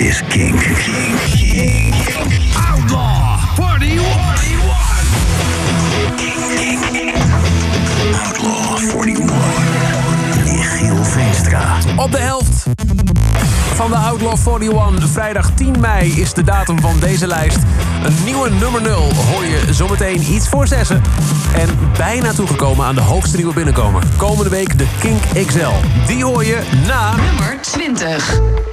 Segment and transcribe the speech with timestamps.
[0.00, 0.60] is Kink.
[1.30, 1.94] Kink.
[2.70, 4.00] Outlaw 41.
[8.14, 9.30] Outlaw 41.
[10.44, 11.78] Michiel Veenstra.
[11.96, 12.66] Op de helft
[13.74, 15.08] van de Outlaw 41.
[15.08, 17.58] Vrijdag 10 mei is de datum van deze lijst.
[18.04, 21.02] Een nieuwe nummer 0 hoor je zometeen iets voor zessen.
[21.54, 24.02] En bijna toegekomen aan de hoogste nieuwe binnenkomer.
[24.16, 25.70] Komende week de Kink XL.
[26.06, 27.16] Die hoor je na...
[27.16, 28.69] Nummer 20.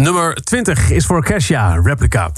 [0.00, 2.30] Nummer 20 is voor Kesha, Replica.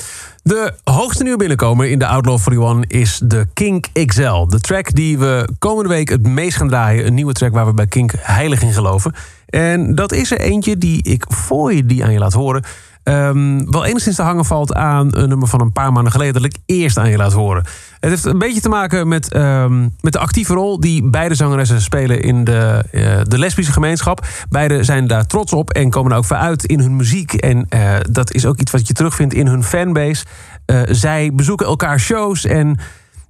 [0.42, 4.46] De hoogste nieuwe binnenkomer in de Outlaw 41 is de Kink XL.
[4.46, 7.06] De track die we komende week het meest gaan draaien.
[7.06, 9.14] Een nieuwe track waar we bij Kink heilig in geloven.
[9.46, 12.64] En dat is er eentje die ik voor je die aan je laat horen...
[13.02, 16.34] ehm, wel enigszins te hangen valt aan een nummer van een paar maanden geleden...
[16.34, 17.64] dat ik eerst aan je laat horen.
[18.00, 20.81] Het heeft een beetje te maken met, ehm, met de actieve rol...
[20.81, 24.26] die beide zangeressen spelen in de, eh, de lesbische gemeenschap.
[24.48, 27.32] Beide zijn daar trots op en komen er ook voor uit in hun muziek.
[27.32, 30.25] En eh, dat is ook iets wat je terugvindt in hun fanbase.
[30.64, 32.78] Eh, zij bezoeken elkaar shows en...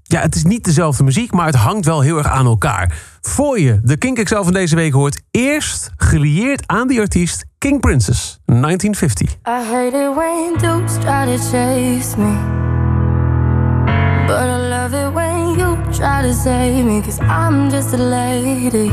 [0.02, 2.94] Ja, het is niet dezelfde muziek, maar het hangt wel heel erg aan elkaar.
[3.20, 5.20] Voor je de Kink XL van deze week hoort...
[5.30, 9.30] eerst gelieerd aan die artiest King Princess, 1950.
[9.30, 9.38] I
[14.28, 18.90] But I love it when you try to save me, cause I'm just a lady.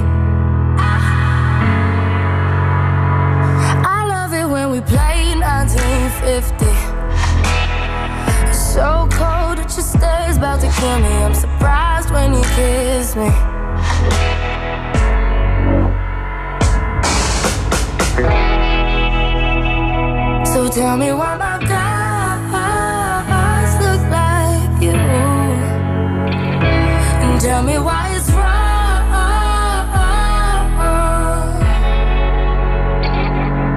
[3.94, 6.66] I love it when we play 1950.
[8.48, 11.12] It's so cold that your stare's about to kill me.
[11.26, 13.30] I'm surprised when you kiss me.
[20.46, 21.75] So tell me why my guys
[27.56, 28.66] tell me why it's wrong.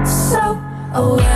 [0.05, 0.61] So
[0.93, 1.28] away.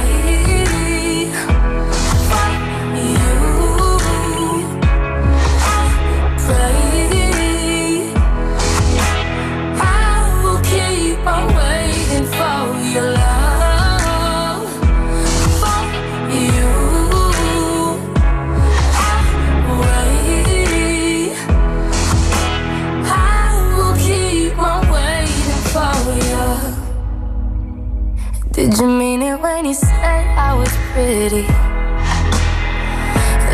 [28.64, 31.42] Did you mean it when you said I was pretty?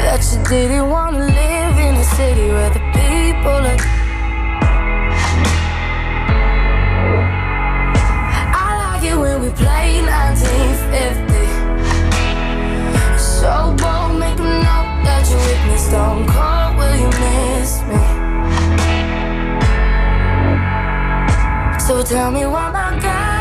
[0.05, 3.79] That you didn't want to live in a city where the people are.
[8.53, 11.47] I like it when we play 1950.
[13.17, 15.75] So bold, make them know that you're with me.
[15.89, 17.97] Stone cold, will you miss me?
[21.79, 23.38] So tell me why my guys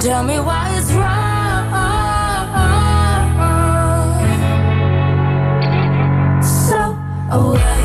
[0.00, 1.36] tell me why it's wrong.
[6.42, 6.80] So
[7.30, 7.75] away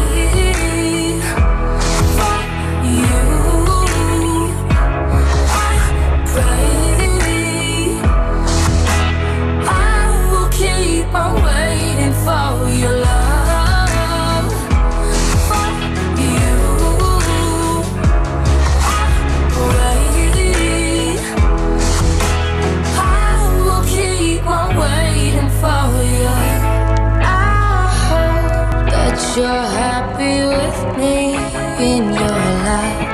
[29.38, 31.36] you're happy with me
[31.80, 33.07] in your life.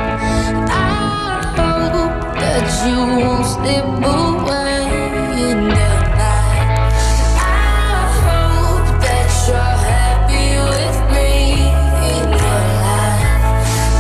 [0.70, 4.82] I hope that you won't slip away
[5.48, 6.70] in the night.
[7.38, 11.30] I hope that you're happy with me
[12.14, 13.26] in your life.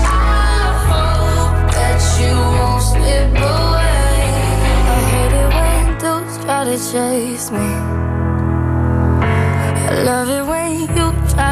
[0.04, 4.26] I hope that you won't slip away.
[4.90, 7.70] I hate it when dudes try to chase me.
[9.22, 10.57] I love it when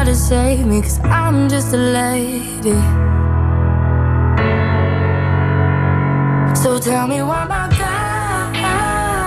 [0.06, 2.78] to save me, cause I'm just a lady.
[6.54, 7.68] So tell me why my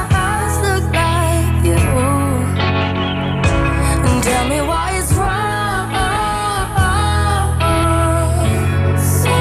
[0.10, 1.76] guys look like you.
[4.08, 5.90] And tell me why it's wrong.
[8.98, 9.36] So,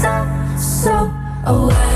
[0.00, 0.12] so,
[0.56, 0.94] so
[1.44, 1.91] away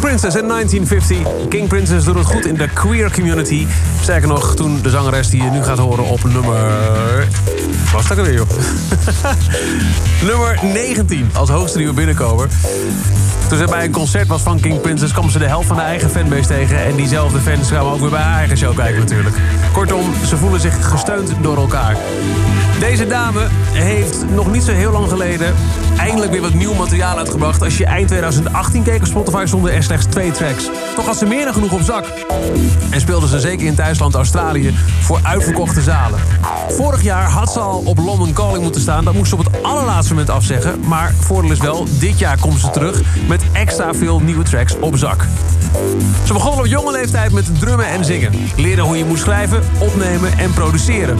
[0.00, 1.48] King Princess in 1950.
[1.48, 3.66] King Princess doet het goed in de queer community.
[4.00, 7.28] Sterker nog, toen de zangeres die je nu gaat horen op nummer...
[7.92, 8.48] Was dat er weer, joh?
[10.30, 12.48] nummer 19 als hoogste nieuwe binnenkomer.
[13.48, 15.12] Toen ze bij een concert was van King Princess...
[15.12, 16.84] kwam ze de helft van de eigen fanbase tegen.
[16.84, 19.36] En diezelfde fans gaan ook weer bij haar eigen show kijken natuurlijk.
[19.72, 21.96] Kortom, ze voelen zich gesteund door elkaar.
[22.78, 25.54] Deze dame heeft nog niet zo heel lang geleden...
[26.00, 27.62] eindelijk weer wat nieuw materiaal uitgebracht.
[27.62, 30.68] Als je eind 2018 keek op Spotify stonden er slechts twee tracks.
[30.94, 32.04] Toch had ze meer dan genoeg op zak.
[32.90, 36.20] En speelde ze zeker in thuisland Australië voor uitverkochte zalen.
[36.68, 39.04] Vorig jaar had ze al op London Calling moeten staan.
[39.04, 40.80] Dat moest ze op het allerlaatste moment afzeggen.
[40.86, 44.96] Maar voordeel is wel, dit jaar komt ze terug met extra veel nieuwe tracks op
[44.96, 45.26] zak.
[46.24, 48.32] Ze begon op jonge leeftijd met drummen en zingen.
[48.56, 51.18] Leerde hoe je moet schrijven, opnemen en produceren.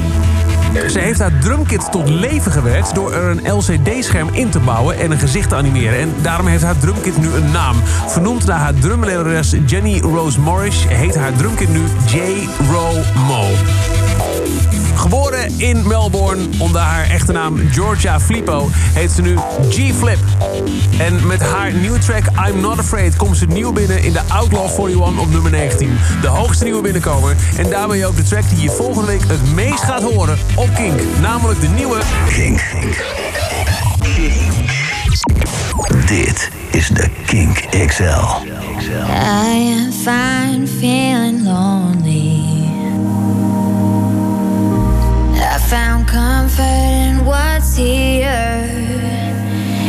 [0.73, 5.11] Ze heeft haar drumkit tot leven gewerkt door er een LCD-scherm in te bouwen en
[5.11, 5.99] een gezicht te animeren.
[5.99, 7.77] En daarom heeft haar drumkit nu een naam.
[8.07, 12.49] Vernoemd naar haar drumlerares Jenny Rose Morris heet haar drumkit nu J.
[12.71, 12.93] Ro
[13.27, 13.49] Mo.
[15.01, 19.37] Geboren in Melbourne onder haar echte naam Georgia Flippo heet ze nu
[19.69, 20.19] G-Flip.
[20.99, 24.69] En met haar nieuwe track I'm Not Afraid komt ze nieuw binnen in de Outlaw
[24.79, 25.99] 41 op nummer 19.
[26.21, 27.37] De hoogste nieuwe binnenkomer.
[27.57, 31.01] En daarmee ook de track die je volgende week het meest gaat horen op Kink.
[31.21, 32.01] Namelijk de nieuwe...
[32.29, 32.63] Kink.
[36.07, 38.03] Dit is de Kink XL.
[39.11, 42.30] I am fine, feeling lonely.
[45.69, 48.67] Found comfort in what's here.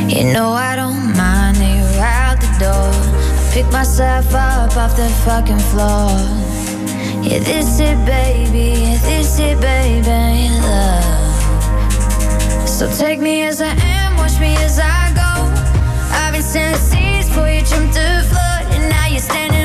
[0.07, 2.91] You know I don't mind you're out the door.
[2.91, 6.09] I pick myself up off the fucking floor.
[7.23, 8.81] Yeah, this it, baby.
[8.81, 10.49] Yeah, this it, baby.
[10.61, 11.31] Love.
[12.67, 15.31] So take me as I am, watch me as I go.
[16.13, 19.60] I've been sending seeds for you, jumped the flood, and now you're standing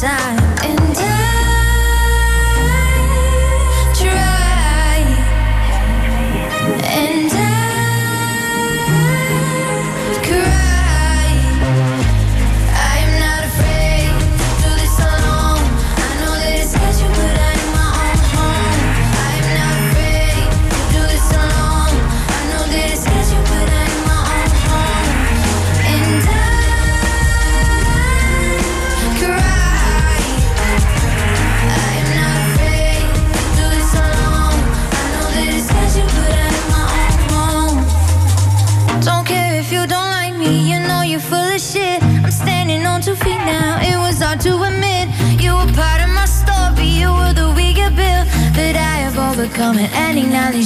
[0.00, 0.77] time,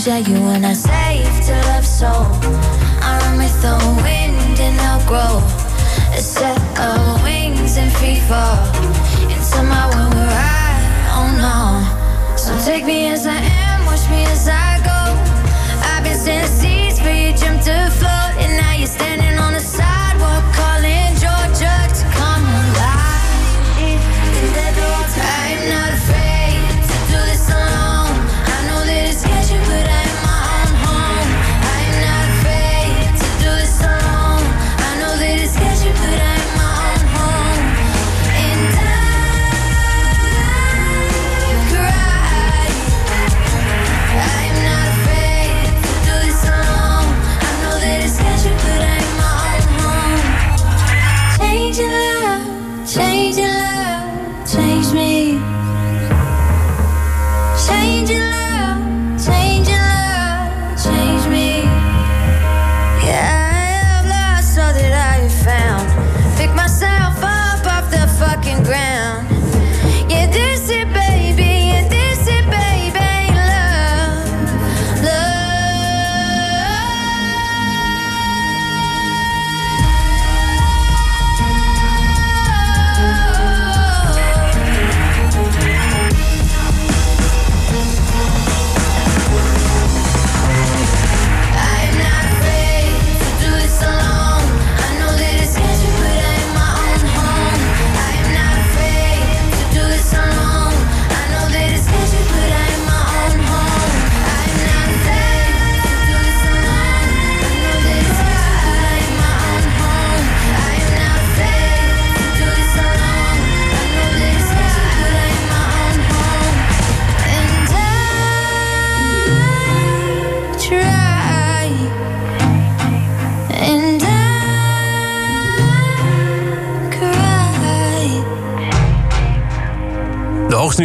[0.04, 0.41] 加油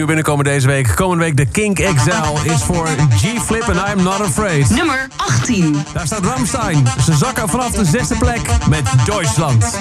[0.08, 0.96] binnenkomen deze week.
[0.96, 4.70] Komende week de Kink Excel is voor G-Flip en I'm Not Afraid.
[4.70, 5.84] Nummer 18.
[5.94, 6.88] Daar staat Ramstein.
[7.04, 9.78] Ze zakken vanaf de zesde plek met Duitsland.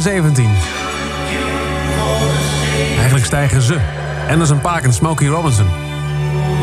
[0.00, 0.50] 17.
[2.94, 3.74] Eigenlijk stijgen ze.
[4.28, 5.66] en er is een Paak en Smokey Robinson.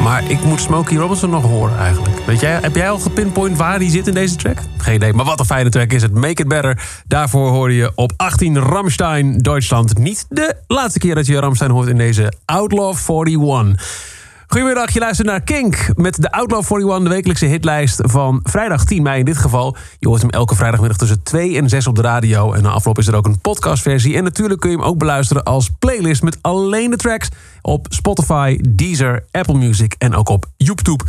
[0.04, 2.26] Maar ik moet Smokey Robinson nog horen eigenlijk.
[2.26, 4.58] Weet jij, heb jij al gepinpoint waar die zit in deze track?
[4.78, 6.14] Geen idee, maar wat een fijne track is het.
[6.14, 6.82] Make It Better.
[7.08, 9.98] Daarvoor hoor je op 18 Ramstein, Duitsland.
[9.98, 14.13] Niet de laatste keer dat je Ramstein hoort in deze Outlaw 41.
[14.54, 19.04] Goedemiddag, je luistert naar Kink met de Outlaw 41, de wekelijkse hitlijst van vrijdag 10
[19.04, 19.76] mei in dit geval.
[20.00, 22.54] Je hoort hem elke vrijdagmiddag tussen 2 en 6 op de radio.
[22.54, 24.16] En na afloop is er ook een podcastversie.
[24.16, 27.30] En natuurlijk kun je hem ook beluisteren als playlist met alleen de tracks
[27.62, 31.04] op Spotify, Deezer, Apple Music en ook op YouTube.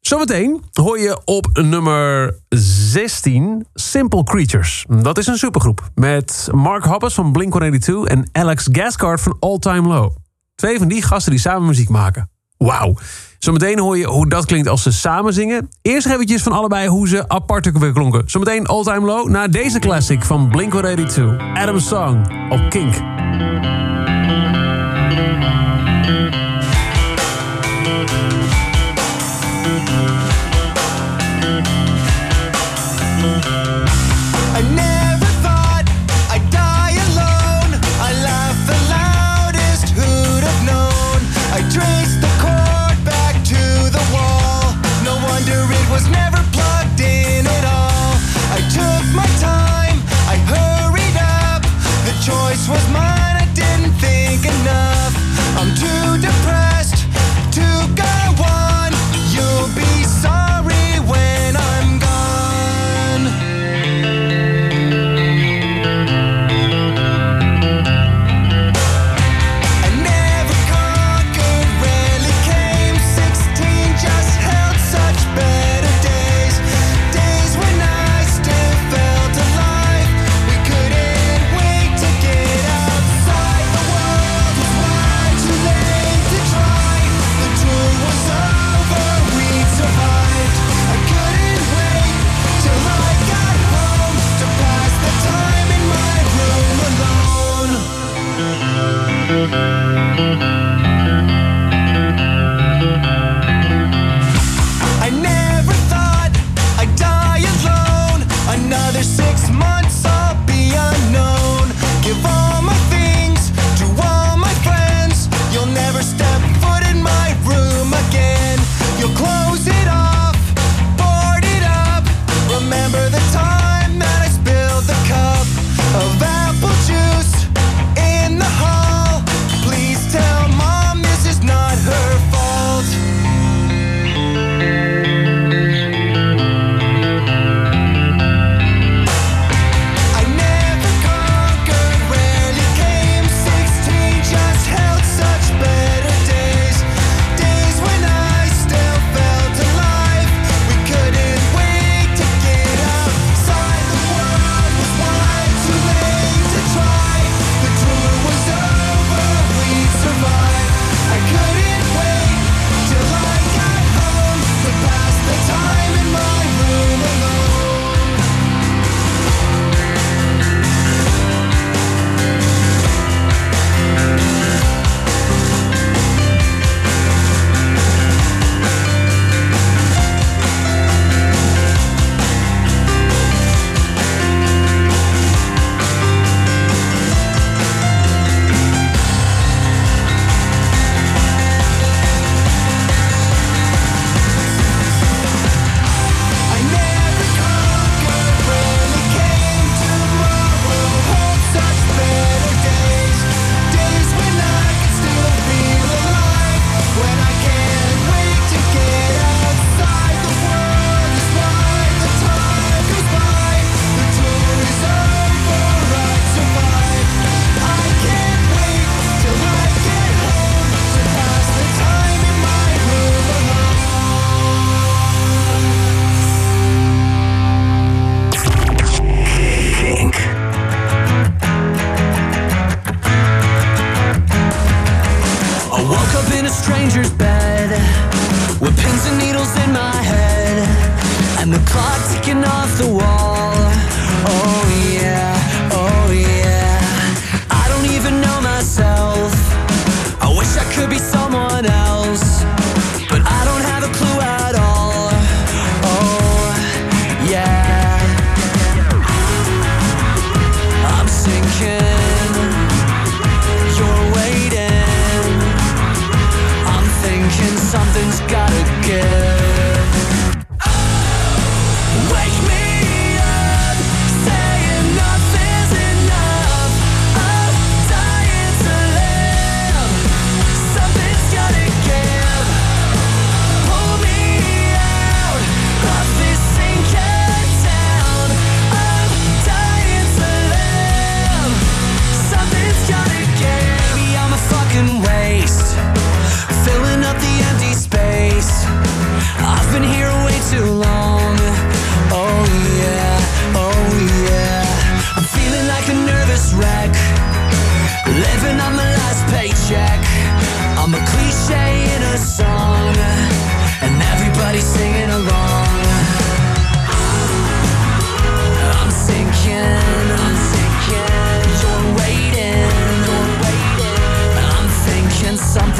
[0.00, 4.84] Zometeen hoor je op nummer 16 Simple Creatures.
[4.88, 9.88] Dat is een supergroep met Mark Hoppus van Blink-182 en Alex Gascard van All Time
[9.88, 10.12] Low.
[10.54, 12.29] Twee van die gasten die samen muziek maken.
[12.64, 12.94] Wauw.
[13.38, 15.70] Zometeen hoor je hoe dat klinkt als ze samen zingen.
[15.82, 18.22] Eerst eventjes van allebei hoe ze apart weer klonken.
[18.26, 21.22] Zometeen All Time Low naar deze classic van Blink-182.
[21.54, 22.94] Adam's Song op Kink.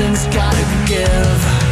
[0.00, 1.69] something's gotta give.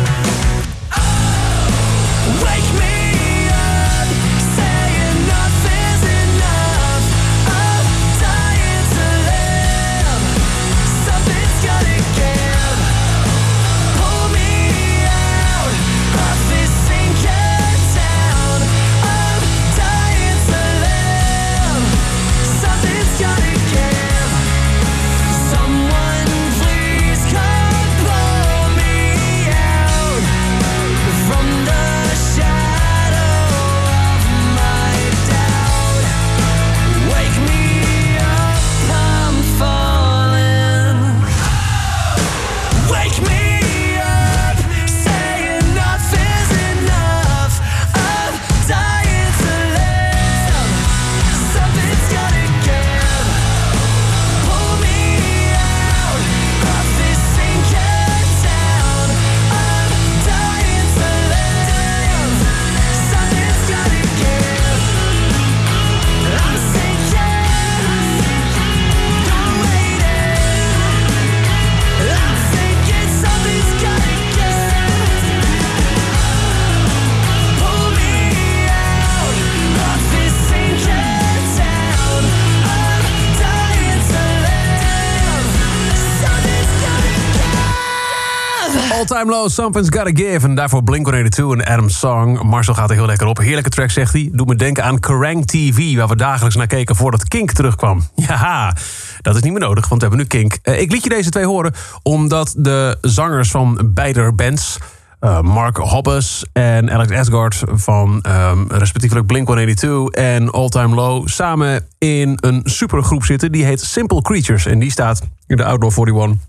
[89.19, 90.47] Time Low, Something's Gotta Give.
[90.47, 92.47] En daarvoor Blink-182 en Adam Song.
[92.47, 93.39] Marcel gaat er heel lekker op.
[93.39, 94.29] Heerlijke track, zegt hij.
[94.33, 95.97] Doet me denken aan Kerrang TV...
[95.97, 98.03] waar we dagelijks naar keken voordat Kink terugkwam.
[98.29, 98.77] Ja,
[99.21, 100.59] dat is niet meer nodig, want we hebben nu Kink.
[100.63, 104.79] Eh, ik liet je deze twee horen omdat de zangers van beide bands...
[105.21, 111.29] eh, Mark Hoppus en Alex Asgard van ehm, respectievelijk Blink-182 en All Time Low...
[111.29, 113.53] samen in een supergroep zitten.
[113.53, 114.67] Die heet Simple Creatures.
[114.67, 116.47] En die staat in de Outlaw 41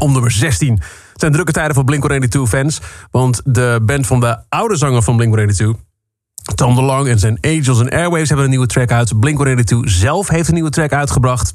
[0.00, 0.80] om nummer 16.
[1.20, 2.80] Zijn drukke tijden voor Blink-182-fans.
[3.10, 5.88] Want de band van de oude zanger van Blink-182...
[6.54, 9.12] Tom DeLonge en zijn Angels and Airwaves hebben een nieuwe track uit.
[9.20, 11.54] Blink-182 zelf heeft een nieuwe track uitgebracht.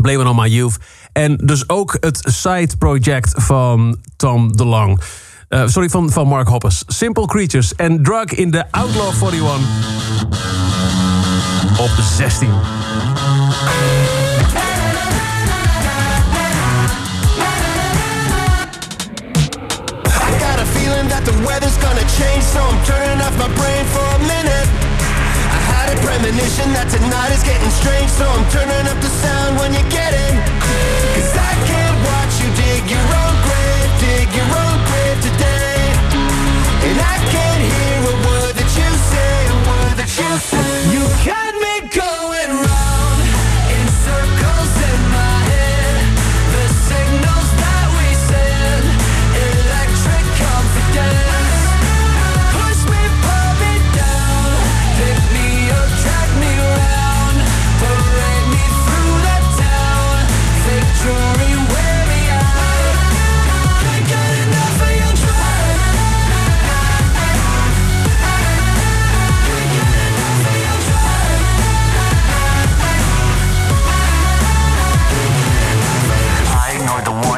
[0.00, 0.76] Blame It On My Youth.
[1.12, 4.98] En dus ook het side project van Tom DeLonge.
[5.48, 6.82] Eh, sorry, van, van Mark Hoppus.
[6.86, 9.58] Simple Creatures en Drug in de Outlaw 41.
[11.78, 12.48] Op 16.
[21.22, 24.68] That the weather's gonna change, so I'm turning off my brain for a minute.
[25.54, 29.58] I had a premonition that tonight is getting strange, so I'm turning up the sound
[29.58, 30.34] when you get in.
[30.58, 35.78] Cause I can't watch you dig your own grave, dig your own grave today.
[36.90, 40.70] And I can't hear a word that you say, a word that you say.
[40.90, 42.81] You got me going round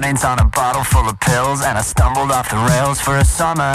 [0.05, 3.25] warnings on a bottle full of pills and I stumbled off the rails for a
[3.25, 3.73] summer.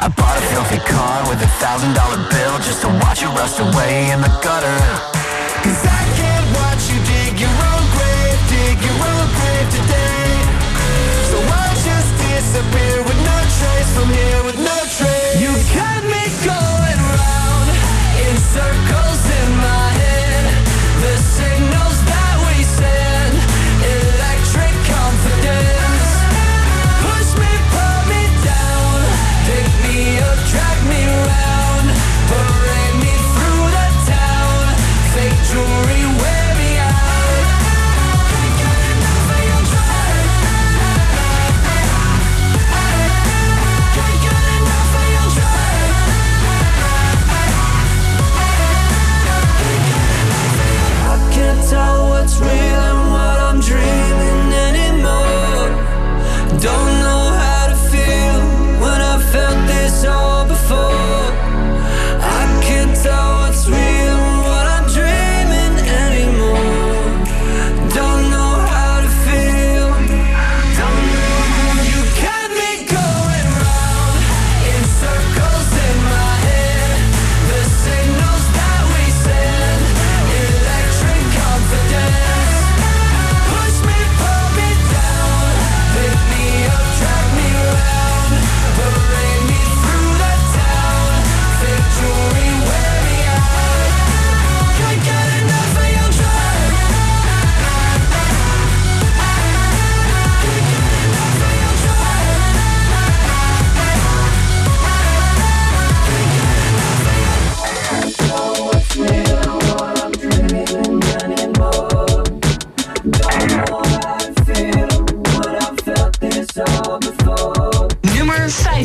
[0.00, 3.60] I bought a filthy car with a thousand dollar bill just to watch it rust
[3.60, 4.78] away in the gutter.
[5.60, 10.32] Cause I can't watch you dig your own grave, dig your own grave today.
[11.28, 15.44] So I'll just disappear with no trace from here with no trace.
[15.44, 17.68] You got me going round
[18.16, 18.83] in circles
[51.74, 52.63] tell what's real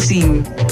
[0.09, 0.68] Maxim.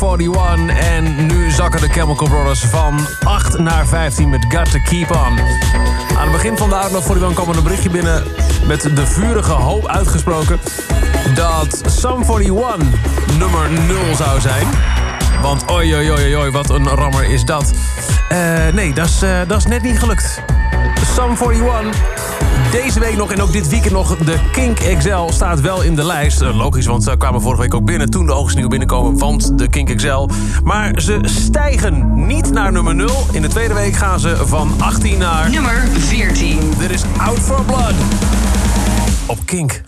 [0.00, 0.78] 41.
[0.78, 5.38] En nu zakken de Chemical Brothers van 8 naar 15 met Got To Keep On.
[6.16, 8.24] Aan het begin van de Outlaw 41 kwam er een berichtje binnen...
[8.66, 10.60] met de vurige hoop uitgesproken...
[11.34, 12.76] dat Sum 41
[13.38, 14.66] nummer 0 zou zijn.
[15.42, 17.72] Want oi, oi, oi, wat een rammer is dat.
[18.28, 18.38] Eh,
[18.72, 19.22] nee, dat is,
[19.56, 20.42] is net niet gelukt.
[21.14, 24.16] Sum 41 deze week nog en ook dit weekend nog.
[24.16, 26.40] De Kink XL staat wel in de lijst.
[26.40, 28.10] Eh, Logisch, want ze kwamen vorige week ook binnen.
[28.10, 30.28] Toen de oogstnieuw binnenkomen, want de Kink XL.
[30.64, 33.26] Maar ze stijgen niet naar nummer 0.
[33.32, 35.50] In de tweede week gaan ze van 18 naar...
[35.50, 36.58] Nummer 14.
[36.78, 37.94] Dit is Out for Blood.
[39.26, 39.82] Op Kink.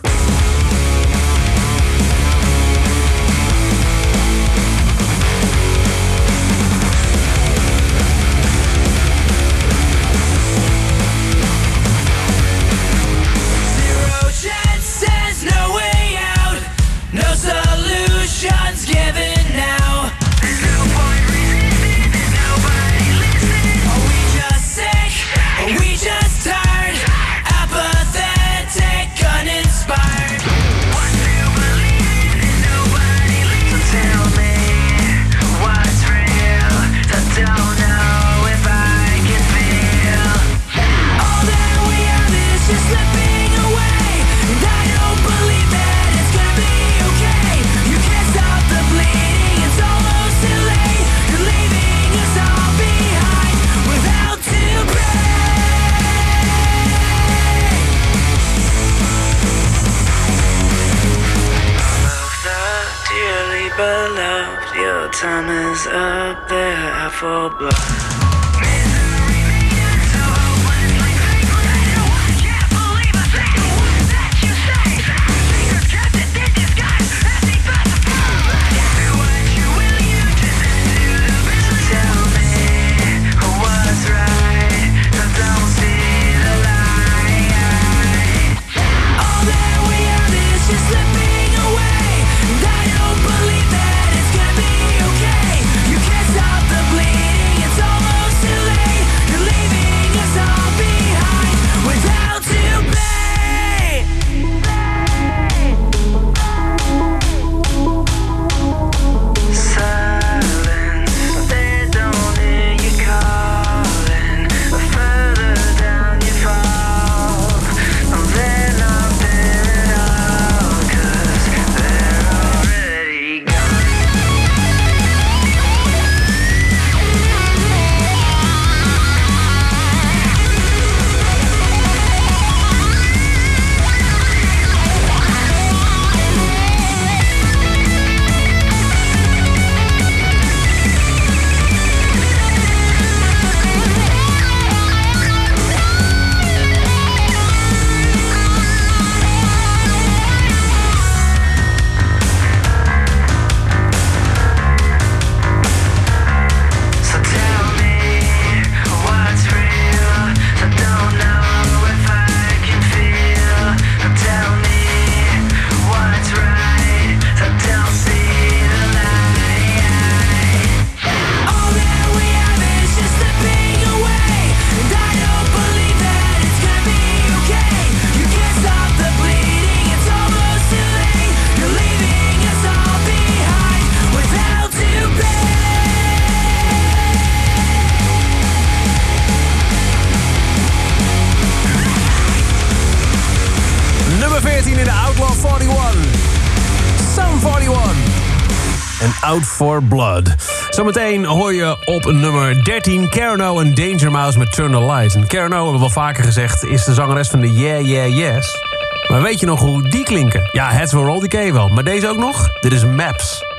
[199.81, 200.35] Blood.
[200.69, 205.15] Zometeen hoor je op nummer 13 Carano en Danger Mouse met Turn the Lights.
[205.15, 208.61] En Carano, hebben we wel vaker gezegd, is de zangeres van de Yeah Yeah Yes.
[209.07, 210.49] Maar weet je nog hoe die klinken?
[210.51, 211.67] Ja, Heads Will Roll, die wel.
[211.67, 212.49] Maar deze ook nog?
[212.59, 213.52] Dit is Maps.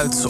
[0.00, 0.29] Salz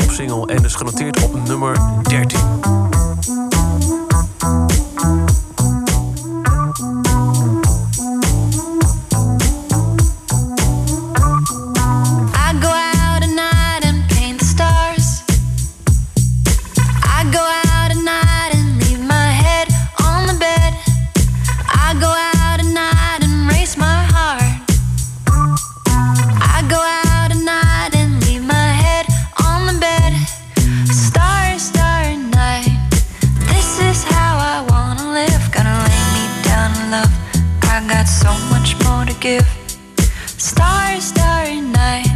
[39.39, 42.09] Starry, starry night.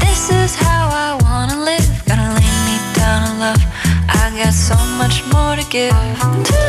[0.00, 1.86] This is how I wanna live.
[2.06, 3.62] Gonna lay me down love.
[4.08, 6.59] I got so much more to give.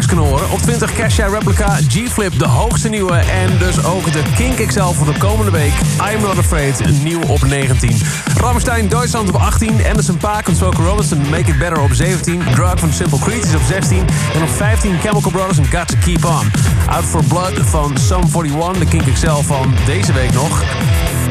[0.00, 0.50] Kunnen?
[0.50, 3.14] Op 20 Cassia Replica, G-Flip, de hoogste nieuwe.
[3.14, 5.72] En dus ook de Kink XL voor de komende week.
[6.12, 8.00] I'm Not Afraid, nieuw op 19.
[8.36, 9.86] Ramstein, Duitsland op 18.
[9.86, 12.42] Anderson Paak en Smokey Robinson, Make It Better op 17.
[12.54, 13.98] Drug van Simple Creatures op 16.
[14.34, 16.50] En op 15 Chemical Brothers en Got To Keep On.
[16.88, 20.62] Out for Blood van Sum 41, de Kink XL van deze week nog.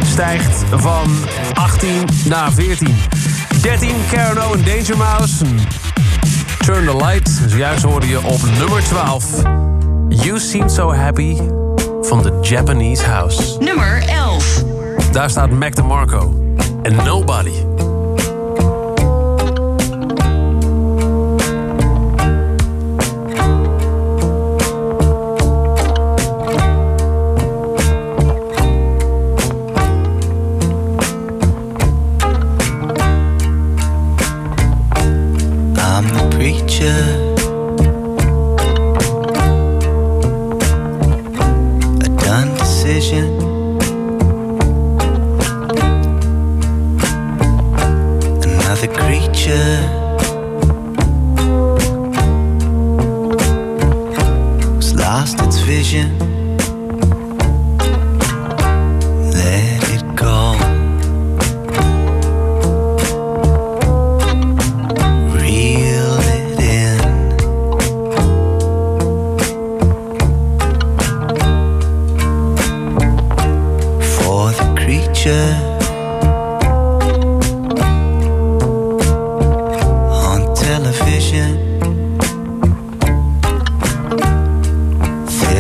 [0.05, 1.09] Stijgt van
[1.53, 2.95] 18 naar 14.
[3.62, 5.45] 13 Carano en Danger Mouse.
[6.62, 7.30] Turn the Light.
[7.47, 9.41] Zojuist hoorde je op nummer 12.
[10.09, 11.38] You Seem So Happy
[12.01, 13.57] van The Japanese House.
[13.59, 14.64] Nummer 11.
[15.12, 16.34] Daar staat Mac DeMarco
[16.82, 17.70] en Nobody.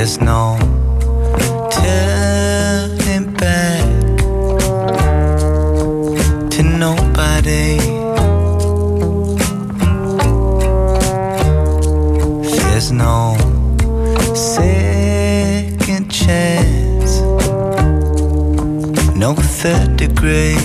[0.01, 0.57] There's no
[1.69, 3.85] turning back
[6.49, 7.77] to nobody.
[12.57, 13.37] There's no
[14.33, 17.21] second chance,
[19.15, 20.57] no third degree.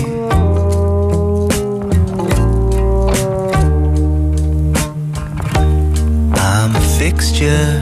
[6.97, 7.76] Fixture,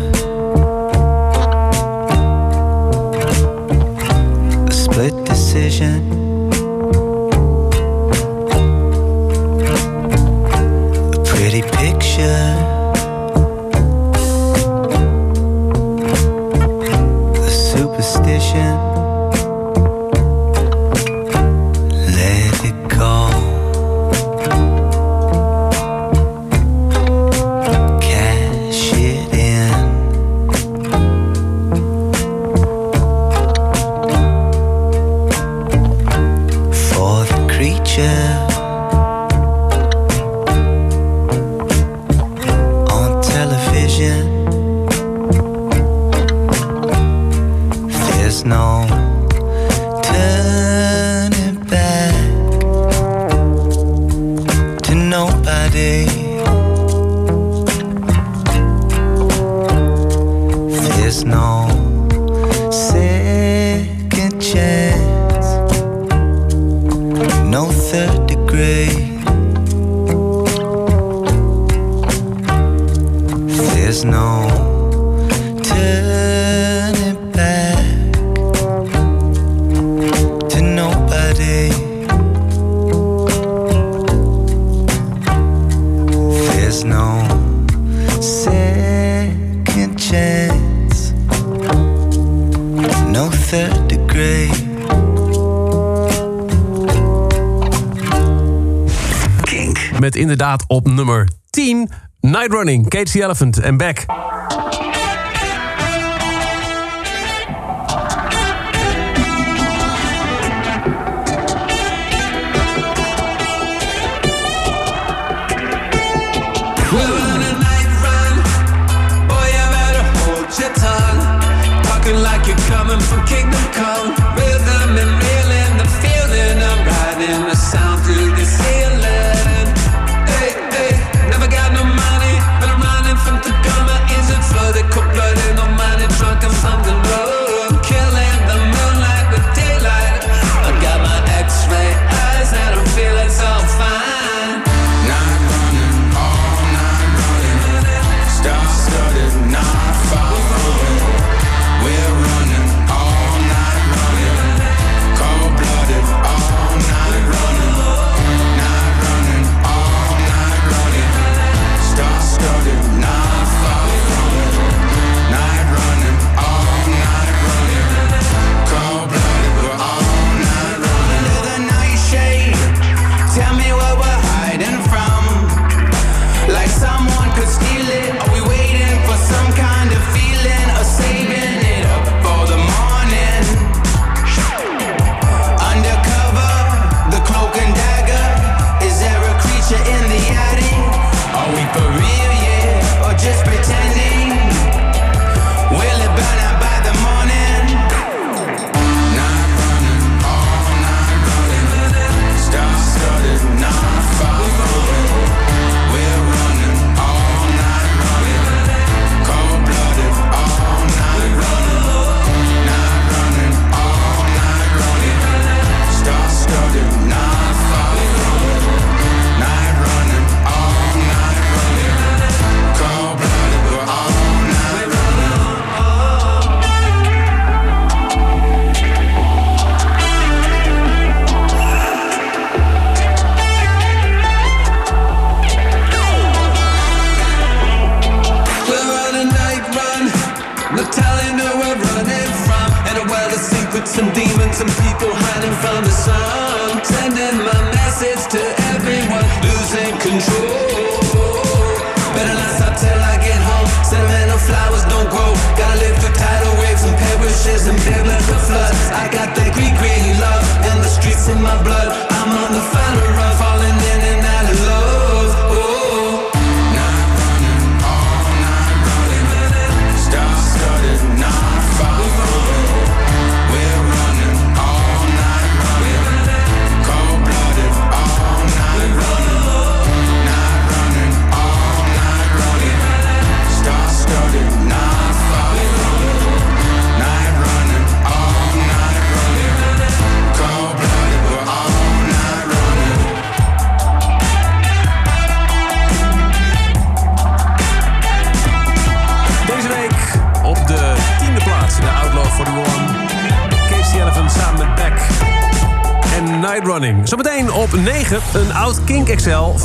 [103.22, 104.15] Elephant en Beck.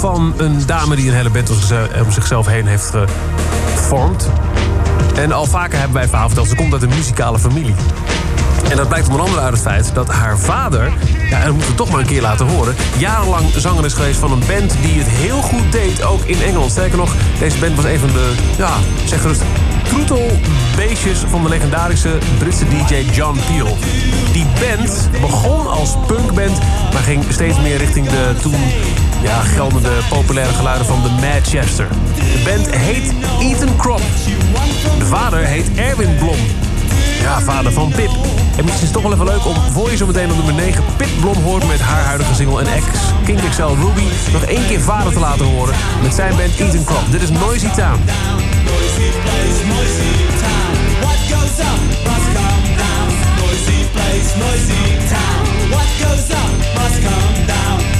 [0.00, 2.92] Van een dame die een hele band om zichzelf- om zichzelf heen heeft
[3.74, 4.30] gevormd.
[5.14, 7.74] En al vaker hebben wij verhaal verteld, ze komt uit een muzikale familie.
[8.70, 10.92] En dat blijkt onder andere uit het feit dat haar vader,
[11.30, 14.18] ja, en dat moeten we toch maar een keer laten horen, jarenlang zanger is geweest
[14.18, 16.70] van een band die het heel goed deed, ook in Engeland.
[16.70, 18.70] Sterker nog, deze band was een van de, ja,
[19.04, 19.42] zeg gerust,
[19.82, 23.76] troetelbeestjes van de legendarische Britse DJ John Peel.
[24.32, 26.58] Die band begon als punkband,
[26.92, 28.60] maar ging steeds meer richting de toen
[29.22, 31.88] ja, geldende populaire geluiden van de Manchester.
[32.14, 34.00] De band heet Ethan Crop.
[34.98, 36.38] De vader heet Erwin Blom.
[37.20, 38.10] Ja, vader van Pip.
[38.56, 40.54] En misschien is het toch wel even leuk om voor je zo meteen op nummer
[40.54, 42.84] 9 Pip Blom hoort met haar huidige single en ex
[43.24, 47.04] King XL Ruby nog één keer vader te laten horen met zijn band Ethan Crop.
[47.10, 47.98] Dit is Noisy Town.
[48.64, 50.74] Noisy town.
[51.00, 53.08] What goes up must come down.
[53.40, 55.70] Noisy place, noisy town.
[55.70, 57.49] What goes up must come down.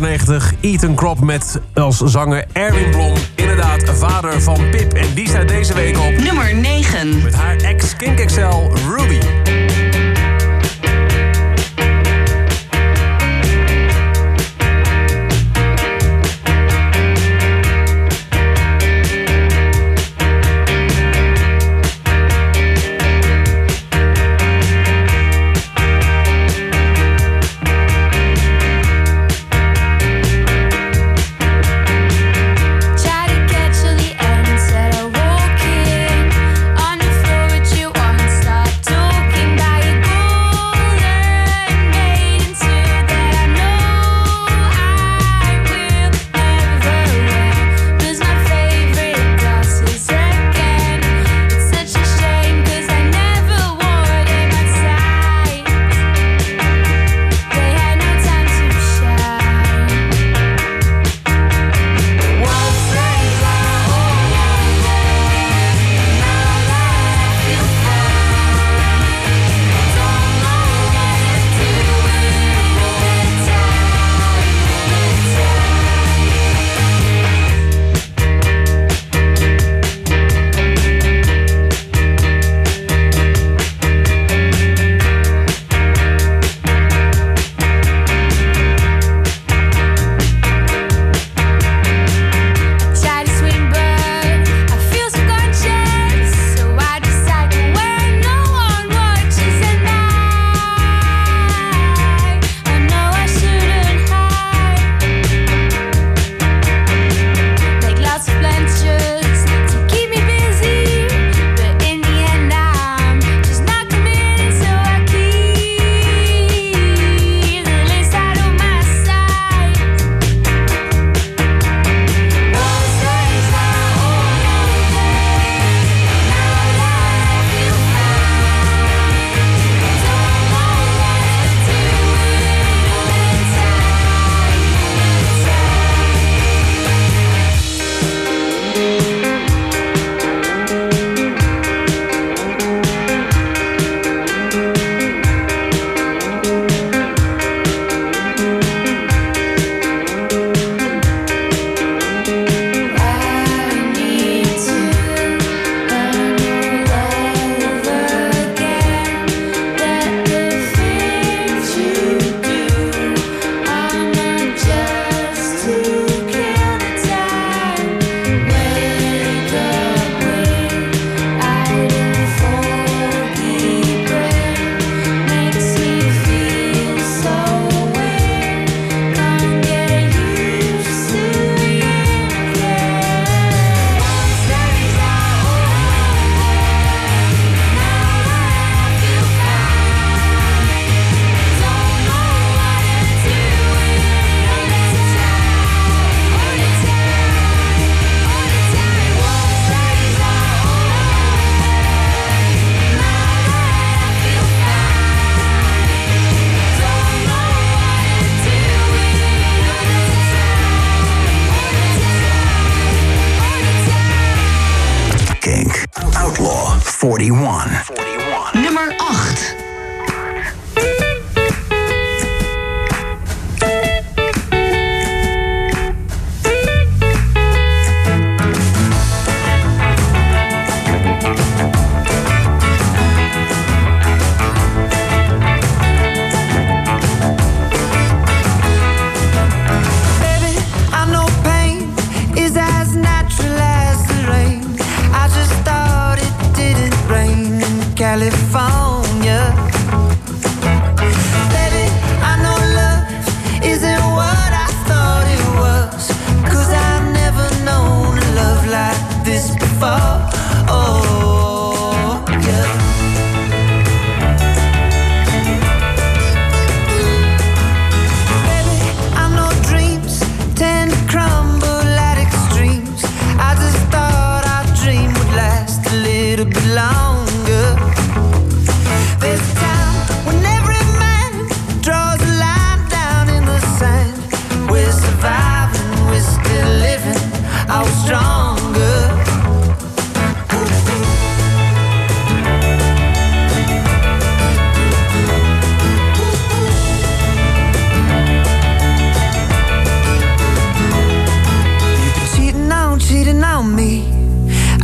[0.00, 3.12] jaren 90, Ethan Crop met als zanger Erwin Blom.
[3.34, 4.92] Inderdaad, vader van Pip.
[4.92, 7.22] En die staat deze week op Nummer 9.
[7.22, 9.18] met haar ex Kink XL Ruby.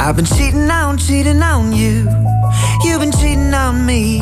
[0.05, 2.09] I've been cheating on, cheating on you.
[2.83, 4.19] You've been cheating on me.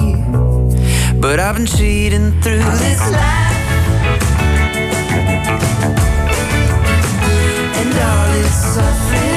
[1.18, 3.56] But I've been cheating through this life.
[7.78, 9.29] And all its suffering.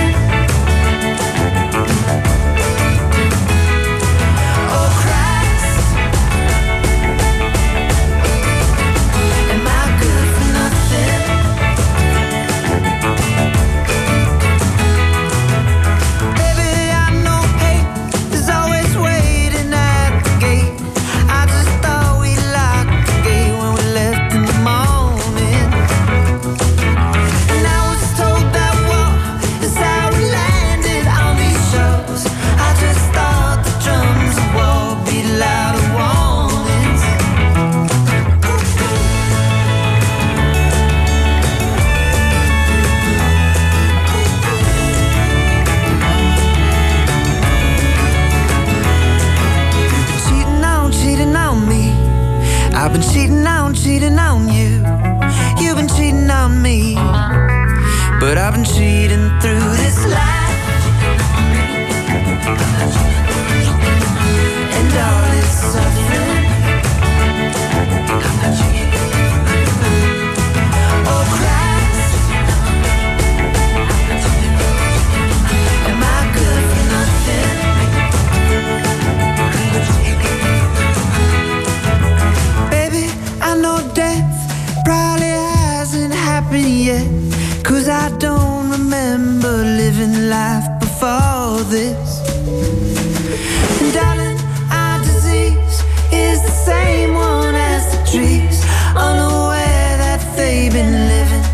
[59.43, 59.82] Through
[91.73, 92.21] this.
[93.81, 94.37] And darling,
[94.69, 95.81] our disease
[96.11, 98.63] is the same one as the trees.
[98.95, 101.45] Unaware that they've been living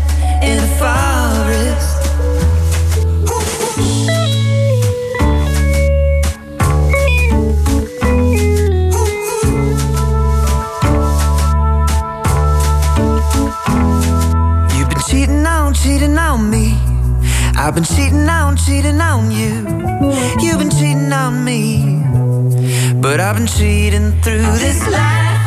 [0.42, 2.00] in a forest.
[14.76, 16.76] You've been cheating on, cheating on me.
[17.56, 19.59] I've been cheating on, cheating on you.
[20.60, 22.04] Been cheating on me.
[23.00, 25.40] But I've been cheating through this life.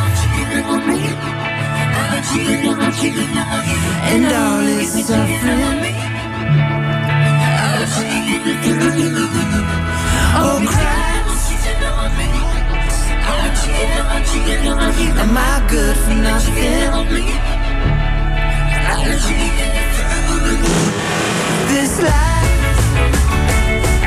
[4.10, 5.94] And all this suffering.
[10.36, 11.54] Oh, Christ.
[15.22, 16.90] Am I good for nothing?
[21.70, 22.53] This life.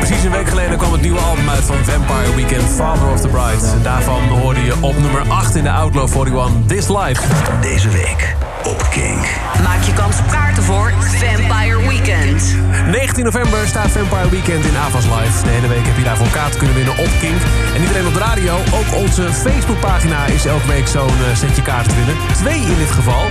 [0.06, 3.28] Precies een week geleden kwam het nieuwe album uit van Vampire Weekend, Father of the
[3.28, 3.66] Bride.
[3.76, 7.22] En daarvan hoorde je op nummer 8 in de Outlaw 41, This Life.
[7.60, 9.24] Deze week op Kink.
[9.62, 12.56] Maak je kans op kaarten voor Vampire Weekend.
[12.90, 15.42] 19 november staat Vampire Weekend in Avas Live.
[15.44, 17.40] De hele week heb je daarvoor kaarten kunnen winnen op Kink.
[17.74, 21.62] En niet alleen op de radio, ook onze Facebookpagina is elke week zo'n eh, setje
[21.62, 22.16] kaarten te winnen.
[22.32, 23.24] Twee in dit geval.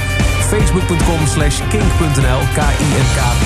[0.52, 2.42] Facebook.com slash kink.nl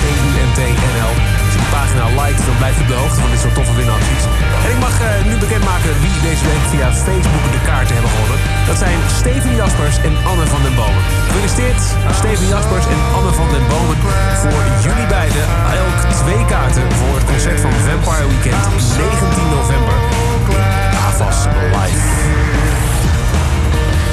[1.74, 4.24] pagina liked, dan blijft u op de hoogte van dit soort toffe winacties.
[4.64, 8.40] En ik mag eh, nu bekendmaken wie deze week via Facebook de kaarten hebben gewonnen.
[8.70, 11.02] Dat zijn Steven Jaspers en Anne van den Bomen.
[11.28, 11.80] Gefeliciteerd
[12.20, 13.98] Steven Jaspers en Anne van den Bomen
[14.42, 15.44] voor jullie beiden
[15.82, 18.62] elk twee kaarten voor het concert van Vampire Weekend
[18.96, 19.96] 19 november
[20.54, 20.62] in
[21.08, 21.38] Avas
[21.74, 22.08] Live.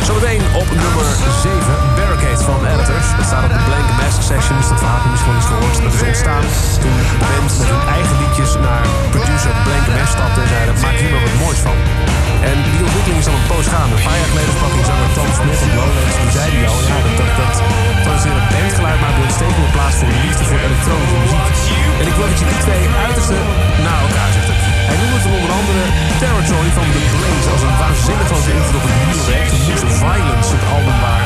[0.07, 1.05] Zometeen op nummer
[1.41, 1.59] 7,
[1.95, 3.07] Barricade van Editors.
[3.17, 4.65] Dat staat op de blank Sessions.
[4.69, 5.77] Dat verhaal heb je misschien wel eens gehoord.
[5.85, 6.45] Dat is ontstaan
[6.83, 8.85] toen de band met hun eigen liedjes naar
[9.15, 11.77] producer Blank Mask stapte en zeiden: maak hier maar wat moois van.
[12.49, 13.93] En die ontwikkeling is al een poos gaande.
[13.97, 16.15] Een paar jaar geleden sprak ik zanger Tom Smith op Lowlands.
[16.23, 17.55] Die zei die al, ja, dat, dat, dat
[18.03, 21.45] traditionele bandgeluid maakt weer steeds plaats voor de liefde voor elektronische muziek.
[22.01, 23.41] En ik wil dat je die twee uitersten
[23.85, 24.47] na elkaar zet.
[24.89, 25.83] Hij noemde het onder andere
[26.21, 29.51] Territory van The Blaze als een waanzinnig grote invloed op het nieuwe werk.
[29.87, 31.25] Of Violence, het album waar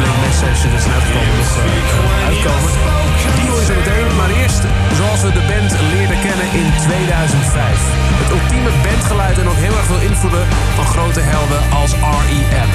[0.00, 1.44] Blake Mass Session is uitgekomen.
[3.36, 4.62] Die hoor je zo meteen, maar eerst
[4.98, 7.78] zoals we de band leerden kennen in 2005.
[8.22, 12.70] Het ultieme bandgeluid en ook heel erg veel invloeden van grote helden als R.E.M.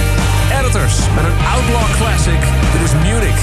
[0.59, 2.41] Editors met een outlaw classic,
[2.73, 3.39] dit is Munich.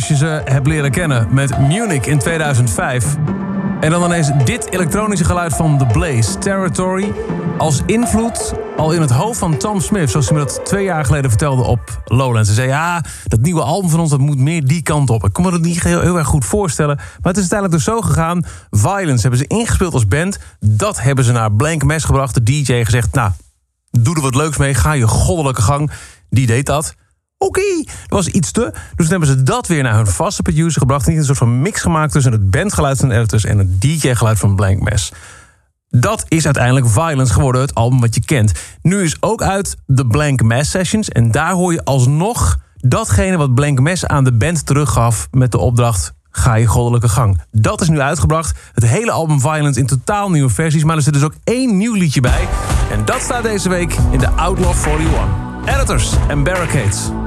[0.00, 3.16] Zoals je ze hebt leren kennen met Munich in 2005.
[3.80, 7.12] En dan ineens dit elektronische geluid van The Blaze, Territory.
[7.58, 11.04] Als invloed al in het hoofd van Tom Smith, zoals hij me dat twee jaar
[11.04, 12.48] geleden vertelde op Lowlands.
[12.48, 15.24] Hij zei, ja, dat nieuwe album van ons, dat moet meer die kant op.
[15.24, 16.96] Ik kon me dat niet heel, heel erg goed voorstellen.
[16.96, 18.44] Maar het is uiteindelijk dus zo gegaan.
[18.70, 20.38] Violence hebben ze ingespeeld als band.
[20.60, 22.34] Dat hebben ze naar Blank Mes gebracht.
[22.34, 23.30] De DJ gezegd, nou,
[23.90, 24.74] doe er wat leuks mee.
[24.74, 25.90] Ga je goddelijke gang.
[26.30, 26.94] Die deed dat.
[27.44, 28.70] Oké, dat was iets te.
[28.72, 31.08] Dus toen hebben ze dat weer naar hun vaste producer gebracht.
[31.08, 34.38] En een soort van mix gemaakt tussen het bandgeluid van de editors en het DJ-geluid
[34.38, 35.12] van Blank Mess.
[35.88, 38.52] Dat is uiteindelijk Violence geworden, het album wat je kent.
[38.82, 41.08] Nu is ook uit de Blank Mass Sessions.
[41.08, 45.28] En daar hoor je alsnog datgene wat Blank Mass aan de band teruggaf...
[45.30, 47.40] met de opdracht, ga je goddelijke gang.
[47.50, 48.58] Dat is nu uitgebracht.
[48.72, 50.84] Het hele album Violence in totaal nieuwe versies.
[50.84, 52.48] Maar er zit dus ook één nieuw liedje bij.
[52.92, 55.24] En dat staat deze week in de Outlaw 41.
[55.66, 57.23] Editors en Barricades.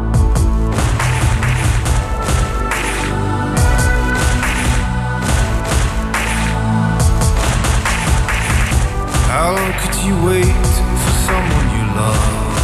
[9.73, 10.65] Could you wait
[11.03, 12.55] for someone you love?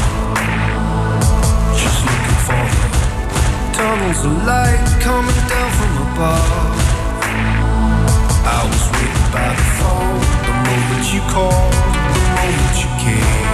[1.75, 6.75] Just looking for the tunnels of light coming down from above.
[8.45, 11.73] I was waiting by the phone the moment you called,
[12.15, 13.51] the moment you came.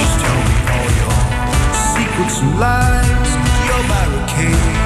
[0.00, 1.16] Just tell me all your
[1.96, 3.30] secrets and lies,
[3.68, 4.77] your barricades.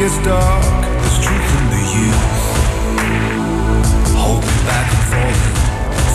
[0.00, 2.40] Gets dark, there's truth in the youth.
[4.16, 5.44] Hoping back and forth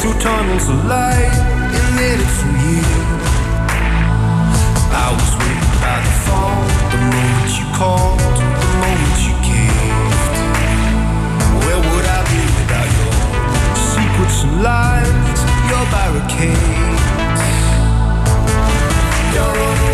[0.01, 1.29] through tunnels of light
[2.01, 2.81] it from you.
[4.89, 10.33] I was waiting by the phone the moment you called, the moment you caved.
[11.61, 13.13] Where would I be without your
[13.93, 15.39] secrets and lies,
[15.69, 17.05] your barricades?
[19.35, 19.84] Don't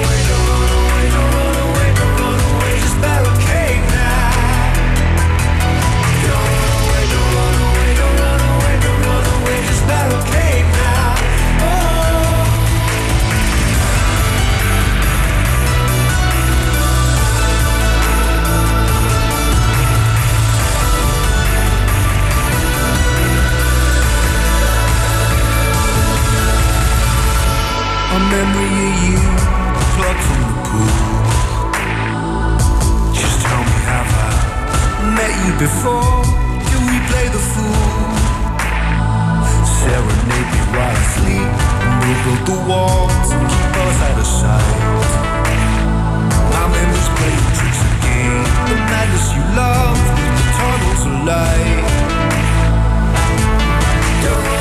[28.29, 29.17] memory of you
[29.95, 30.95] plucked from the pool.
[33.13, 36.21] Just tell me, have I met you before?
[36.69, 38.11] Do we play the fool?
[39.81, 41.51] Serenade me while I sleep,
[42.01, 45.31] we'll build the walls and keep us out of sight.
[46.53, 48.43] My memories playing tricks again.
[48.69, 49.97] The madness you love,
[50.37, 51.85] the tunnels of light.
[54.23, 54.60] Don't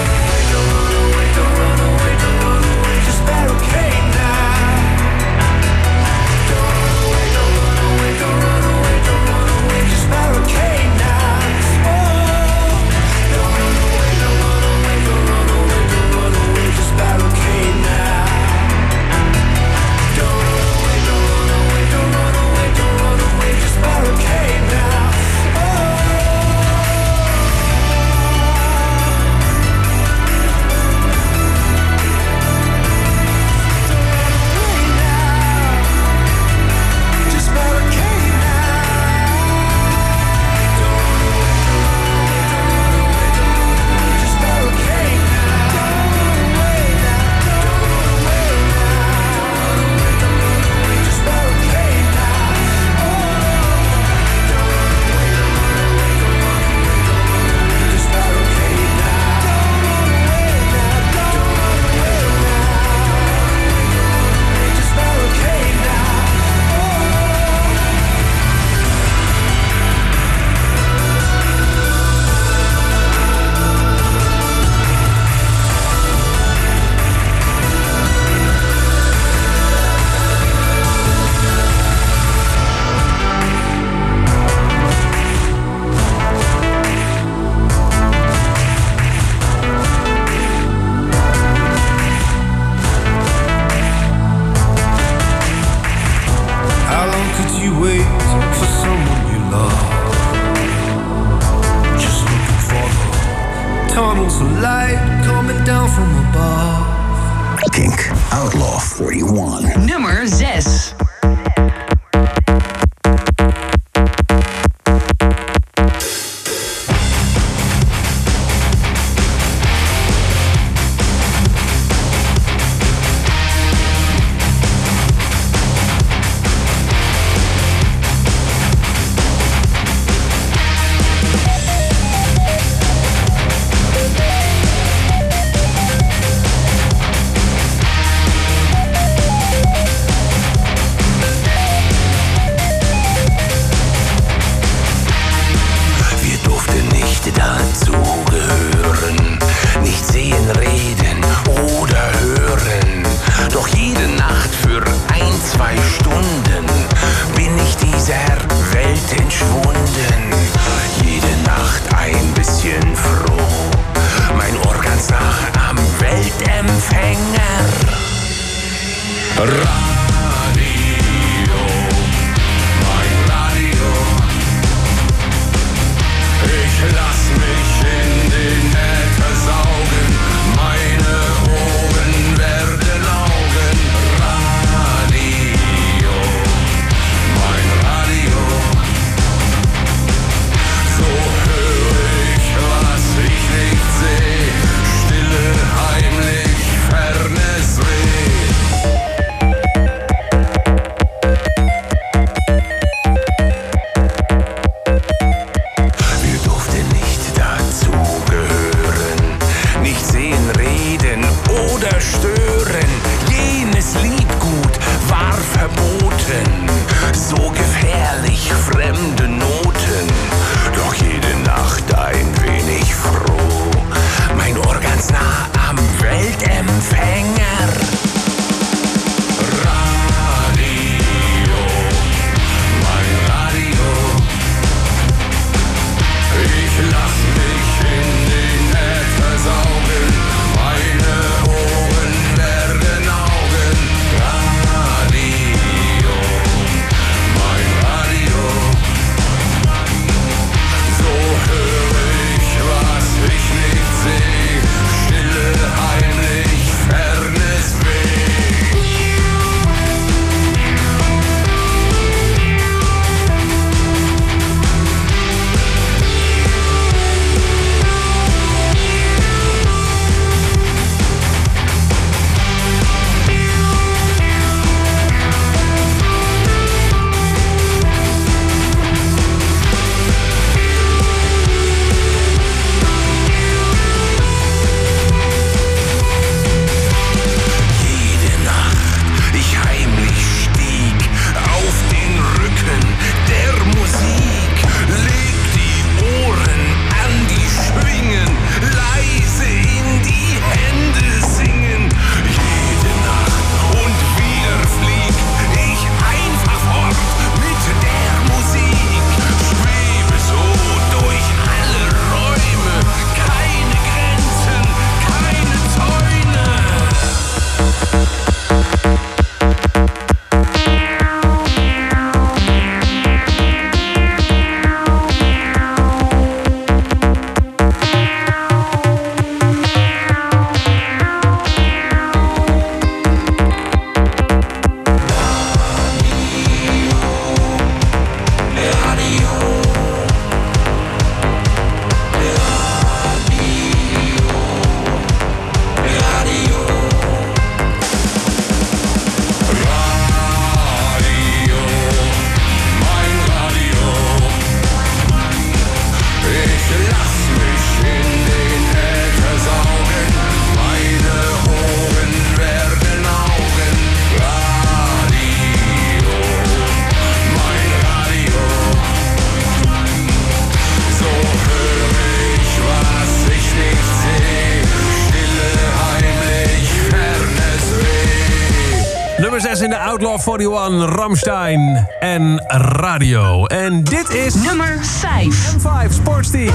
[380.00, 383.44] Outlaw 41, Ramstein en Radio.
[383.46, 384.34] En dit is...
[384.34, 385.54] Nummer 5.
[385.56, 386.52] M5 Sports Team.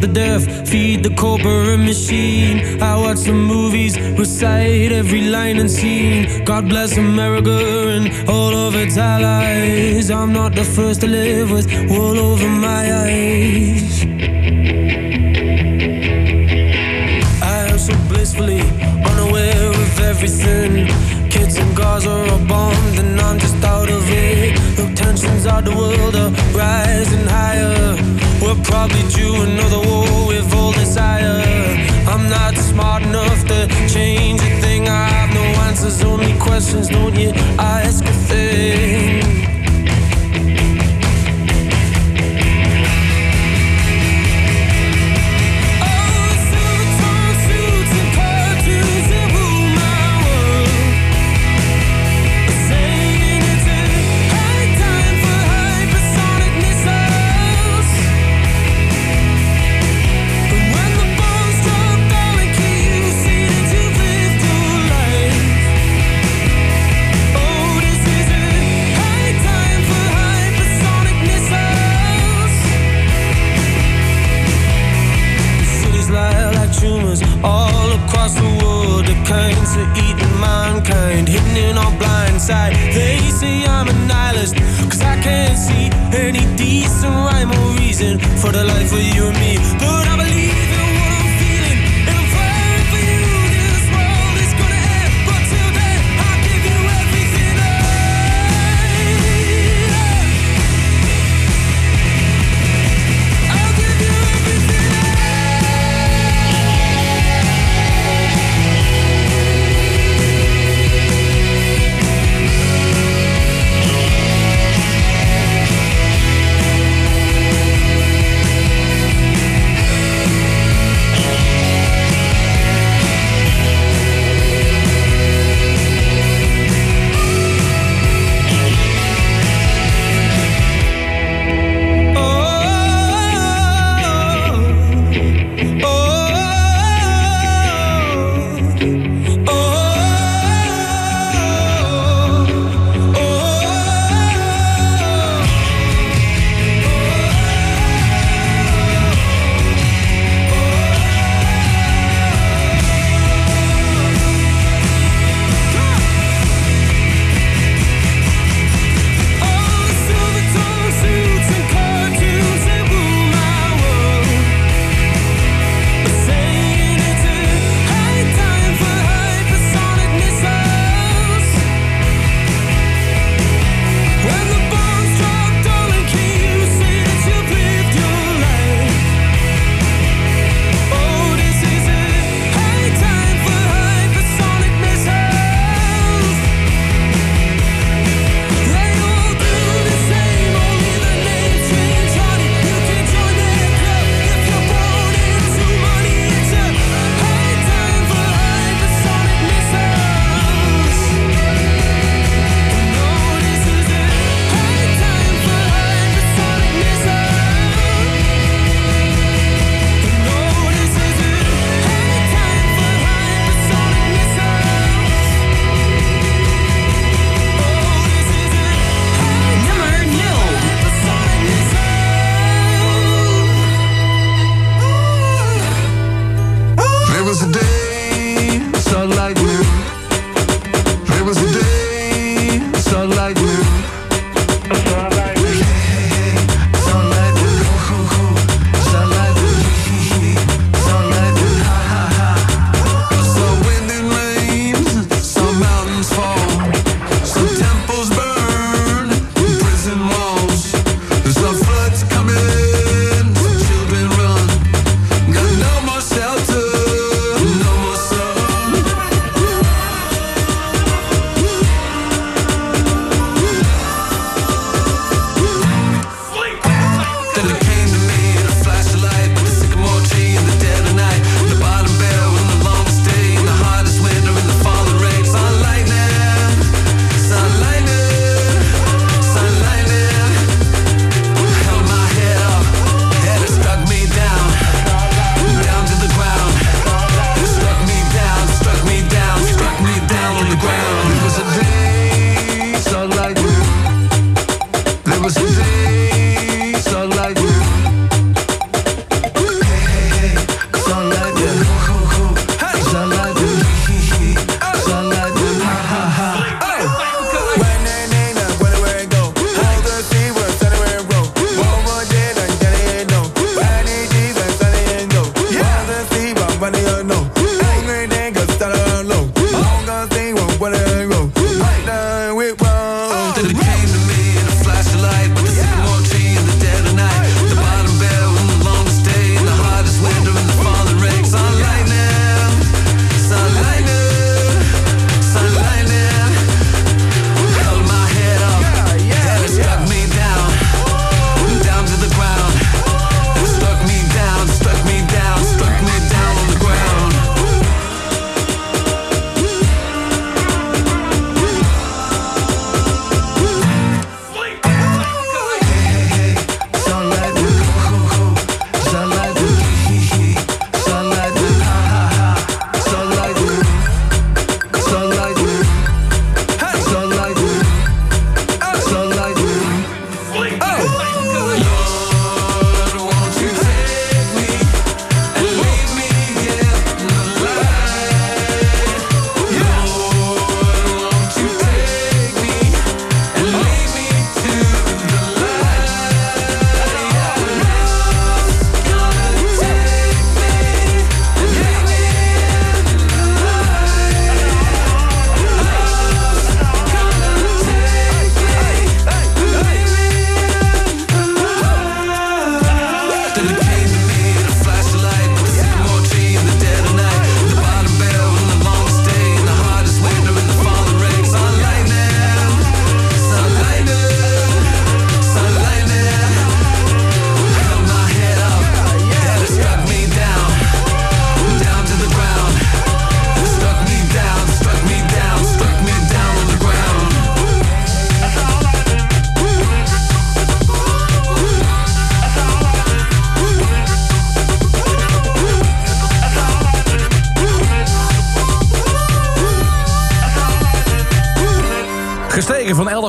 [0.00, 2.80] To death, feed the corporate machine.
[2.82, 6.44] I watch the movies, recite every line and scene.
[6.44, 7.58] God bless America
[7.96, 10.10] and all of its allies.
[10.10, 14.04] I'm not the first to live with wool over my eyes.
[17.42, 18.60] I am so blissfully
[19.10, 20.86] unaware of everything.
[21.30, 24.56] Kids in Gaza are bombed and I'm just out of it.
[24.76, 28.11] The tensions of the world are rising higher.
[28.42, 31.42] We're probably due another war with all desire.
[32.08, 34.88] I'm not smart enough to change a thing.
[34.88, 36.88] I have no answers, only questions.
[36.88, 39.51] Don't you ask a thing?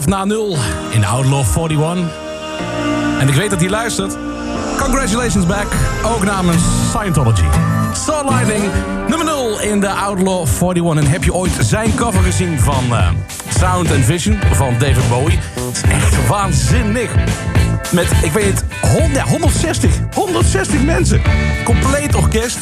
[0.05, 0.57] na 0
[0.89, 2.11] in Outlaw 41.
[3.19, 4.17] En ik weet dat hij luistert.
[4.77, 5.67] Congratulations back,
[6.05, 7.45] ook namens Scientology.
[8.05, 8.31] Soul
[9.07, 11.03] nummer 0 in de Outlaw 41.
[11.03, 13.09] En heb je ooit zijn cover gezien van eh,
[13.59, 15.39] Sound and Vision van David Bowie?
[15.53, 17.11] Het is echt waanzinnig.
[17.91, 18.63] Met, ik weet het,
[19.29, 21.21] 160, 160 mensen.
[21.63, 22.57] Compleet orkest.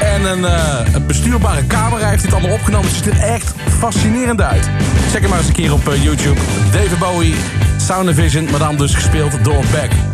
[0.00, 2.86] En een, eh, een bestuurbare camera heeft dit allemaal opgenomen.
[2.86, 4.68] Het ziet er echt fascinerend uit.
[5.10, 6.40] Check hem maar eens een keer op eh, YouTube.
[6.72, 7.34] David Bowie,
[7.76, 10.11] Sound Vision, maar dan dus gespeeld door Beck.